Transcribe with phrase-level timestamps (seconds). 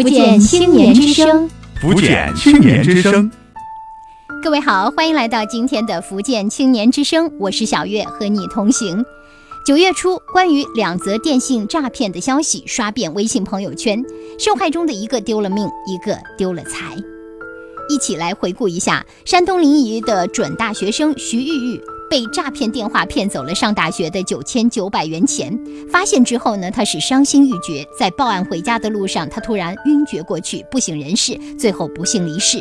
[0.00, 3.28] 福建青年之声，福建青年之声。
[4.40, 9.04] 各位好，欢迎来到今天的福建青年之声，我是小月，和你同行。
[9.66, 14.00] 九月初，关于两则电信诈骗的消息刷遍微信朋友圈，
[14.38, 16.96] 受害中的一个丢了命，一个丢了财。
[17.88, 21.80] 一起来回顾一下山东临沂的准大学生徐玉玉。
[22.10, 25.58] 被诈骗电话骗走了上大学的九千九百元钱，
[25.90, 32.58] 发现之后呢，他是伤心欲绝，在报案回家的路上，他突然晕厥过去，不省人事，最后不幸离世。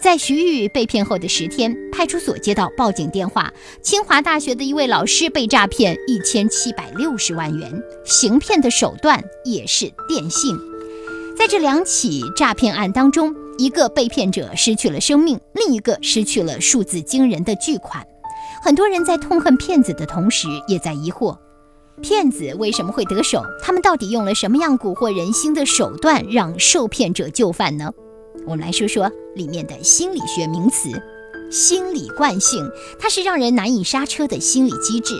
[0.00, 3.52] 在徐玉被骗后的十天，派出所接到报警电话，
[3.82, 10.56] 清华大学的一位老师被诈骗一千七百六十万元，行骗的手段也是电信。
[11.36, 18.06] 在这两起诈骗案当中，一个被骗者失去了生命，另一个失去了数字惊人的巨款。
[18.68, 21.34] 很多人在痛恨骗子的同时，也在疑惑，
[22.02, 23.42] 骗子为什么会得手？
[23.62, 27.90] 他们到底用了什么样蛊惑人心的手段，让受骗者就范呢？
[28.44, 30.90] 我们来说说里面的心理学名词——
[31.50, 32.62] 心理惯性，
[32.98, 35.14] 它是让人难以刹车的心理机制。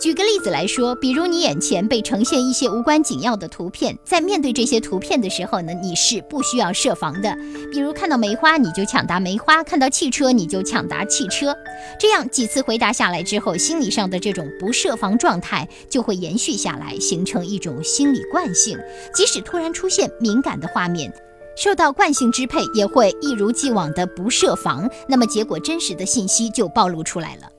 [0.00, 7.36] 举个例子来说，比如你眼前被呈现一些无关紧要的图片，在面对这些图片的时候呢，你是不需要设防的。
[7.72, 11.56] 比如看到梅花，你就抢答梅花；看到汽车，你就抢答汽车。
[11.98, 18.78] 这样几次回答下来之后，心理上的这种不设防状态就会延续下来，形成一种心理惯性。
[19.14, 21.12] 即使突然出现敏感的画面，
[21.56, 27.57] 受到惯性支配，也会一如既往的不设防，那么结果真实的信息就暴露出来了。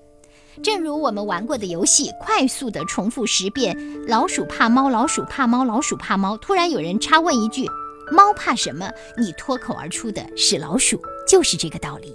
[0.62, 3.76] 正如我们玩过的游戏，快速的重复十遍
[4.08, 7.66] “老鼠怕猫，老鼠怕猫，老鼠怕猫”，突然有人插问一句
[8.12, 12.14] “猫怕什么”，你脱口而出的是老鼠，就是这个道理。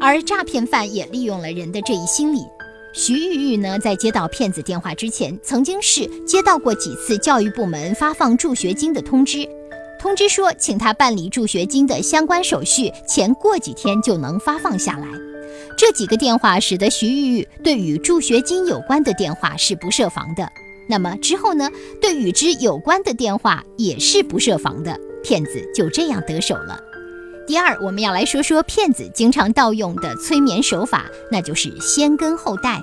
[0.00, 2.40] 而诈骗犯也利用了人的这一心理。
[2.94, 9.48] 徐玉玉呢，在接到骗子电话之前，曾经是接到过几次教育部门发放助学金的通知，
[10.00, 15.31] 通知说请他办理助学金的相关手续，钱过几天就能发放下来。
[15.84, 20.48] 这几个电话使得徐玉玉对与助学金有关的电话是不设防的。
[20.88, 21.68] 那么之后呢？
[22.00, 26.78] 对与之有关的电话也是不设防的，骗子就这样得手了。
[27.48, 32.80] 第二，我们要来说说骗子经常盗用的催眠手法，那就是先跟后带。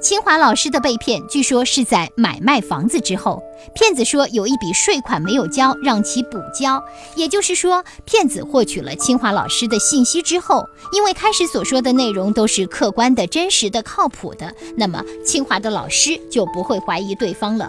[0.00, 3.42] 清华老师的被骗，据说是在买卖房子之后，
[3.74, 6.82] 骗子说有一笔税款没有交，让其补交。
[7.16, 17.68] 也就是说，骗子获取了清华老师的信息之后，因为开始所说的内容都是客观的、真实的、靠谱的，那么清华的老师就不会怀疑对方了。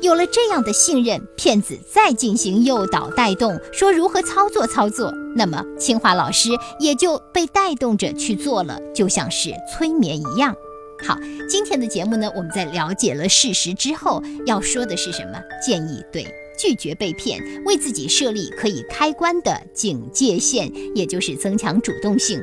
[0.00, 6.48] 有了这样的信任，骗子再进行诱导带动，说如何操作操作，那么清华老师
[6.80, 10.54] 也就被带动着去做了，就像是催眠一样。
[11.04, 11.18] 好，
[11.48, 15.40] 今天的节目呢，我们在了解了事实之后，要说的是什么？
[15.64, 16.26] 建议对
[16.58, 22.40] 拒绝被骗，为自己设立可以开关的警戒线，也就是增强主动性。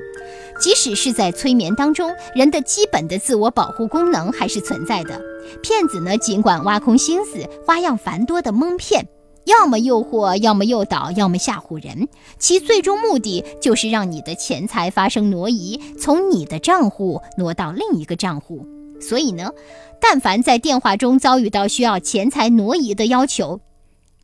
[0.59, 5.19] 即使是在催眠当中，人的基本的自我保护功能还是存在的。
[5.61, 9.07] 骗子呢，尽管挖空心思，花样繁多的蒙骗。
[9.45, 12.07] 要么诱惑，要么诱导，要么吓唬人，
[12.39, 18.65] 其最终目的就是让你的钱财发生挪移，从你的账户挪到另一个账户。
[19.01, 19.51] 所以呢，
[19.99, 23.59] 但凡在电话中遭遇到需要钱财挪移的要求，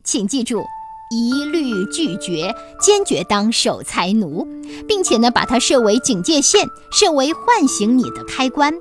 [0.03, 0.63] 请记住。
[1.12, 4.47] 一律拒绝，坚决当守财奴，
[4.88, 8.72] 并且呢，把它设为警戒线，设为唤醒你的开关。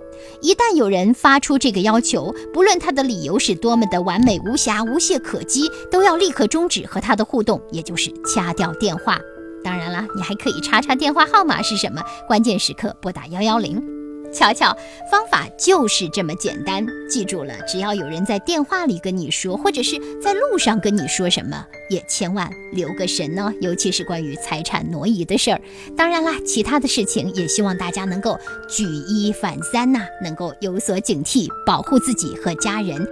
[0.40, 9.18] 一旦有人发出这个要求，不论他的理由是多么的完美无瑕、无懈可击，都要立刻终止和他的互动，也就是掐掉电话。
[9.64, 13.82] 当然了，你还可以查查电话号码是什么，关键时刻拨打幺幺零。
[14.30, 14.76] 瞧瞧，
[15.10, 16.86] 方法就是这么简单。
[17.08, 23.52] 记住了，只要有人在电话里跟你说，或者是在路上跟你说什么，也千万留个神呢。
[23.60, 25.60] 尤其是关于财产挪移的事儿。
[25.96, 28.38] 当然啦，其他的事情也希望大家能够
[28.68, 33.06] 举一反三呐，能够有所警惕，保护自己和家人。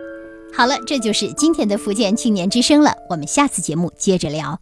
[0.53, 2.94] 好了，这就是今天的福建青年之声了。
[3.10, 4.59] 我们下次节目接着聊。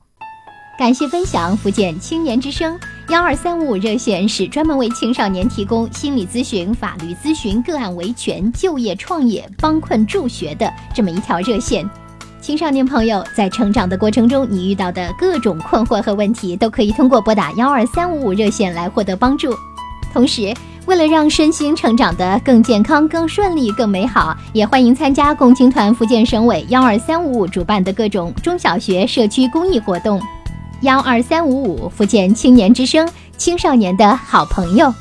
[0.76, 2.76] 感谢分享，福建青年之声
[3.08, 11.88] 幺二三五五热线是专门为青少年提供心理咨询、法律咨询、个案维权、就业创业、帮困助学的这么一条热线。
[12.44, 19.56] 青少年朋友在成长的过程中，你遇到的各种困惑和问题，都可以通过拨打幺二三五五热线来获得帮助。
[20.12, 20.52] 同时，
[20.84, 30.20] 为了让身心成长的更健康、更顺利、更美好，也欢迎参加共青团福建省委幺二三五五主办的各种中小学社区公益活动。
[30.82, 33.08] 幺二三五五，福建青年之声，
[33.38, 34.92] 青少年的好朋友。